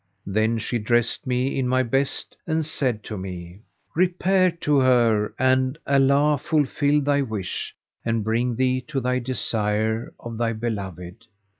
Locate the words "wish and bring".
7.21-8.55